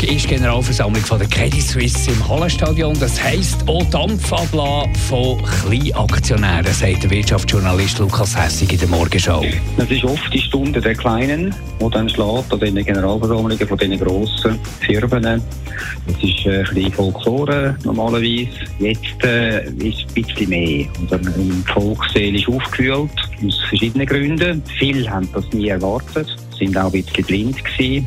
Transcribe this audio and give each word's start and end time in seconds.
Vormittag 0.00 0.16
ist 0.16 0.28
Generalversammlung 0.28 1.04
von 1.04 1.18
der 1.18 1.28
Credit 1.28 1.60
Suisse 1.60 2.10
im 2.10 2.26
Hallenstadion. 2.26 2.98
Das 2.98 3.22
heisst 3.22 3.68
auch 3.68 3.84
Dampf 3.90 4.28
von 4.28 5.42
Kleinaktionären, 5.42 6.72
sagt 6.72 7.02
der 7.02 7.10
Wirtschaftsjournalist 7.10 7.98
Lukas 7.98 8.34
Hessig 8.34 8.72
in 8.72 8.78
der 8.78 8.88
Morgenschau. 8.88 9.44
Es 9.76 9.90
ist 9.90 10.04
oft 10.04 10.32
die 10.32 10.40
Stunde 10.40 10.80
der 10.80 10.94
Kleinen, 10.94 11.54
die 11.80 11.90
dann 11.90 12.08
schlägt 12.08 12.52
an 12.52 12.60
den 12.60 12.76
Generalversammlungen 12.76 13.68
von 13.68 13.76
diesen 13.76 13.98
grossen 13.98 14.58
Firmen. 14.80 15.22
Das 15.22 16.16
ist 16.22 16.46
äh, 16.46 16.60
ein 16.60 16.74
bisschen 16.74 16.92
Folklore 16.92 17.76
normalerweise. 17.84 18.48
Jetzt 18.78 19.22
äh, 19.24 19.66
ist 19.66 20.06
ein 20.08 20.14
bisschen 20.14 20.48
mehr. 20.48 20.86
Und 20.98 21.10
die 21.12 21.72
Volksseele 21.72 22.38
ist 22.38 22.48
aufgewühlt, 22.48 23.10
aus 23.46 23.60
verschiedenen 23.68 24.06
Gründen. 24.06 24.62
Viele 24.78 25.10
haben 25.10 25.28
das 25.34 25.44
nie 25.52 25.68
erwartet, 25.68 26.28
sind 26.58 26.76
auch 26.78 26.92
ein 26.92 27.02
bisschen 27.02 27.24
blind 27.24 27.64
gewesen. 27.64 28.06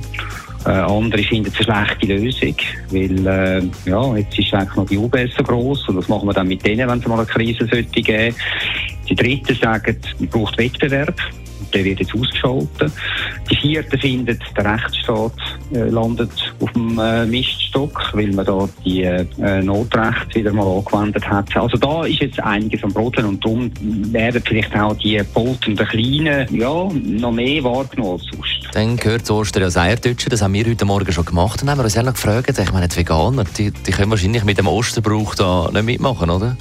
Äh, 0.66 0.70
andere 0.70 1.24
finden 1.24 1.52
es 1.52 1.68
eine 1.68 1.86
schlechte 1.86 2.06
Lösung, 2.14 2.56
weil 2.92 3.28
äh, 3.28 3.90
ja, 3.90 4.16
jetzt 4.16 4.40
ist 4.40 4.54
eigentlich 4.54 4.76
noch 4.76 4.88
die 4.88 4.98
UBS 4.98 5.36
so 5.38 5.44
gross 5.44 5.88
und 5.90 5.98
was 5.98 6.08
machen 6.08 6.28
wir 6.28 6.34
dann 6.34 6.48
mit 6.48 6.66
denen, 6.66 6.88
wenn 6.88 7.00
es 7.00 7.08
mal 7.08 7.18
eine 7.20 7.26
Krise 7.26 7.68
sollte 7.68 8.02
geben. 8.02 8.36
Die 9.10 9.16
Dritten 9.16 9.56
sagen, 9.56 9.98
man 10.20 10.30
braucht 10.30 10.58
Wettbewerb 10.58 11.20
der 11.74 11.84
wird 11.84 12.00
jetzt 12.00 12.14
ausgeschaltet. 12.14 12.92
Die 13.50 13.56
vierte 13.56 13.98
findet, 13.98 14.42
der 14.56 14.74
Rechtsstaat 14.74 15.34
äh, 15.74 15.90
landet 15.90 16.54
auf 16.60 16.72
dem 16.74 17.00
äh, 17.00 17.26
Miststock, 17.26 18.12
weil 18.14 18.32
man 18.32 18.46
da 18.46 18.70
die 18.86 19.04
äh, 19.04 19.62
Notrechte 19.62 20.36
wieder 20.36 20.54
mal 20.54 20.68
angewendet 20.68 21.28
hat. 21.28 21.56
Also 21.56 21.78
da 21.78 22.06
ist 22.06 22.20
jetzt 22.20 22.40
einiges 22.40 22.84
am 22.84 22.94
Brodeln 22.94 23.28
und 23.28 23.44
darum 23.44 23.72
werden 24.12 24.42
vielleicht 24.46 24.76
auch 24.76 24.96
die 24.98 25.22
polternden 25.34 25.88
Kleinen 25.88 26.48
ja, 26.56 26.90
noch 26.94 27.32
mehr 27.32 27.64
wahrgenommen 27.64 28.14
als 28.14 28.24
sonst. 28.26 28.53
Dann 28.74 28.98
gehört 28.98 29.28
zu 29.28 29.36
Ostern 29.36 29.70
ja 29.70 29.82
Eiertütschen, 29.82 30.32
das 30.32 30.42
haben 30.42 30.54
wir 30.54 30.66
heute 30.66 30.86
Morgen 30.86 31.12
schon 31.12 31.26
gemacht. 31.26 31.62
Dann 31.62 31.70
haben 31.70 31.78
wir 31.78 31.84
uns 31.84 31.94
ja 31.94 32.02
noch 32.02 32.14
gefragt, 32.14 32.58
ich 32.58 32.72
meine, 32.72 32.88
die 32.88 32.98
Veganer, 32.98 33.44
die, 33.44 33.70
die 33.70 33.92
können 33.92 34.10
wahrscheinlich 34.10 34.44
mit 34.44 34.58
dem 34.58 34.68
Osterbrauch 34.68 35.36
da 35.36 35.70
nicht 35.72 35.84
mitmachen, 35.84 36.32
oder? 36.32 36.58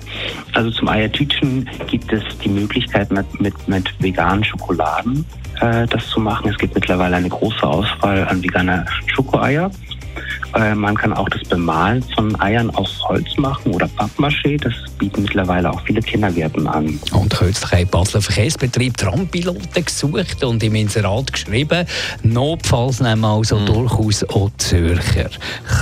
Also 0.53 0.71
zum 0.73 0.89
Eiertütchen 0.89 1.69
gibt 1.87 2.13
es 2.13 2.23
die 2.45 2.51
Möglichkeit 2.51 3.11
mit, 3.11 3.41
mit, 3.41 3.67
mit 3.67 3.89
veganen 3.99 4.45
Schokoladen 4.45 5.25
äh, 5.61 5.87
das 5.87 6.07
zu 6.09 6.21
machen. 6.21 6.51
Es 6.51 6.59
gibt 6.59 6.75
mittlerweile 6.75 7.17
eine 7.17 7.31
große 7.31 7.63
Auswahl 7.63 8.29
an 8.29 8.43
veganer 8.43 8.85
Schokoeier. 9.07 9.71
Äh, 10.55 10.75
man 10.75 10.95
kann 10.97 11.13
auch 11.13 11.29
das 11.29 11.43
Bemalen 11.49 12.03
von 12.15 12.39
Eiern 12.41 12.71
aus 12.71 13.03
Holz 13.09 13.37
machen 13.37 13.73
oder 13.73 13.87
Pappmaché. 13.87 14.61
Das 14.61 14.73
bieten 14.99 15.23
mittlerweile 15.23 15.71
auch 15.71 15.81
viele 15.85 16.01
Kindergärten 16.01 16.67
an. 16.67 16.99
Und 17.13 17.33
kürzlich 17.33 17.73
hat 17.73 17.91
Basler 17.91 18.21
Verkehrsbetrieb 18.21 18.97
Trampiloten 18.97 19.85
gesucht 19.85 20.45
und 20.45 20.63
im 20.63 20.75
Inserat 20.75 21.33
geschrieben, 21.33 21.87
notfalls 22.23 23.01
nehmen 23.01 23.25
also 23.25 23.59
mhm. 23.59 23.67
durchaus 23.67 24.25
auch 24.25 24.51
Zürcher. 24.59 25.31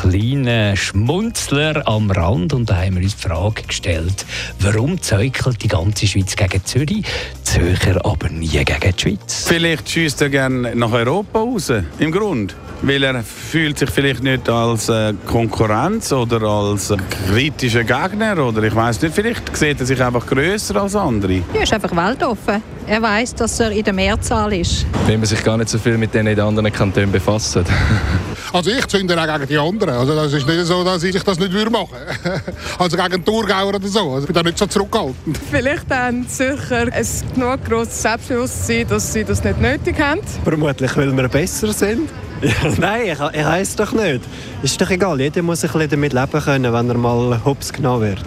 Kleine 0.00 0.77
Schmunzler 0.77 1.86
am 1.86 2.10
Rand 2.10 2.52
und 2.52 2.70
da 2.70 2.77
haben 2.77 2.96
wir 2.96 3.02
uns 3.02 3.16
die 3.16 3.28
Frage 3.28 3.62
gestellt, 3.62 4.24
warum 4.60 5.00
zäukelt 5.00 5.62
die 5.62 5.68
ganze 5.68 6.06
Schweiz 6.06 6.36
gegen 6.36 6.64
Zürich, 6.64 7.05
Zürcher 7.50 7.98
aber 8.06 8.28
nie 8.28 8.46
gegen 8.46 8.64
die 8.80 9.00
Schweiz? 9.00 9.46
Vielleicht 9.48 9.90
schießt 9.90 10.22
er 10.22 10.28
gerne 10.28 10.72
nach 10.76 10.92
Europa 10.92 11.40
raus, 11.40 11.72
im 11.98 12.12
Grund 12.12 12.54
weil 12.82 13.02
er 13.02 13.22
fühlt 13.22 13.78
sich 13.78 13.90
vielleicht 13.90 14.22
nicht 14.22 14.48
als 14.48 14.88
äh, 14.88 15.12
Konkurrenz 15.26 16.12
oder 16.12 16.42
als 16.42 16.90
äh, 16.90 16.96
kritischer 17.28 17.84
Gegner 17.84 18.39
oder 18.39 18.62
ich 18.62 18.74
weiß 18.74 19.02
nicht, 19.02 19.14
vielleicht 19.14 19.55
sieht 19.56 19.80
er 19.80 19.86
sich 19.86 20.02
einfach 20.02 20.27
größer 20.27 20.77
als 20.77 20.96
andere. 20.96 21.42
Er 21.52 21.62
ist 21.62 21.72
einfach 21.72 21.94
weltoffen. 21.94 22.62
Er 22.86 23.02
weiß, 23.02 23.34
dass 23.34 23.60
er 23.60 23.70
in 23.70 23.84
der 23.84 23.92
Mehrzahl 23.92 24.52
ist. 24.52 24.86
Wenn 25.06 25.20
man 25.20 25.27
sich 25.27 25.42
gar 25.44 25.56
nicht 25.56 25.68
so 25.68 25.78
viel 25.78 25.98
mit 25.98 26.14
den 26.14 26.40
anderen 26.40 26.72
Kantonen 26.72 27.12
befasst. 27.12 27.58
also 28.52 28.70
ich 28.70 28.86
zünde 28.86 29.20
auch 29.20 29.27
gegen 29.27 29.46
die 29.46 29.58
anderen. 29.58 29.94
Also 29.94 30.14
das 30.14 30.33
ist 30.33 30.46
nicht 30.46 30.64
so, 30.64 30.83
dass 30.83 31.02
ich 31.02 31.22
das 31.22 31.39
nicht 31.39 31.52
machen 31.52 31.89
würde. 32.24 32.42
Also 32.78 32.96
gegen 32.96 33.24
Thurgauer 33.24 33.74
oder 33.74 33.86
so. 33.86 34.12
Also 34.12 34.20
ich 34.20 34.27
bin 34.27 34.34
da 34.34 34.42
nicht 34.42 34.58
so 34.58 34.66
zurückgehalten. 34.66 35.34
Vielleicht 35.50 35.90
haben 35.90 36.28
Zürcher 36.28 36.89
ein 36.92 37.06
genug 37.40 37.64
grosses 37.64 38.02
Selbstbewusstsein, 38.02 38.86
dass 38.86 39.12
sie 39.12 39.24
das 39.24 39.42
nicht 39.42 39.61
nötig 39.61 39.98
haben. 39.98 40.20
Vermutlich, 40.45 40.95
weil 40.96 41.17
wir 41.17 41.28
besser 41.28 41.73
sind. 41.73 42.08
Ja, 42.42 42.70
nein, 42.78 43.02
ich, 43.05 43.39
ich 43.39 43.45
weiß 43.45 43.77
doch 43.77 43.92
nicht. 43.92 44.23
Ist 44.62 44.80
doch 44.80 44.89
egal, 44.89 45.20
jeder 45.20 45.42
muss 45.42 45.62
ein 45.62 45.70
bisschen 45.70 45.90
damit 45.90 46.14
leben 46.14 46.40
können, 46.40 46.73
wenn 46.73 46.89
er 46.89 46.96
mal 46.96 47.39
hops 47.45 47.70
genommen 47.70 48.01
wird. 48.01 48.24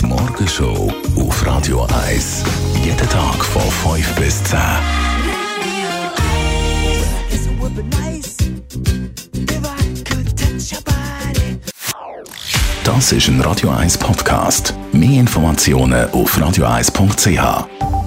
Die 0.00 0.06
Morgenshow 0.06 0.92
auf 1.16 1.44
Radio 1.44 1.88
1. 2.08 2.44
Jeden 2.84 3.08
Tag 3.08 3.44
von 3.44 3.96
5 3.96 4.14
bis 4.14 4.44
10. 4.44 4.58
Das 12.84 13.10
ist 13.10 13.26
ein 13.26 13.40
Radio 13.40 13.70
1 13.70 13.98
Podcast. 13.98 14.72
Mehr 14.92 15.18
Informationen 15.18 16.08
auf 16.12 16.38
radio1.ch. 16.38 18.05